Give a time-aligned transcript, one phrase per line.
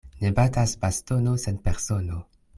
[0.21, 2.21] Ne batas bastono sen persono.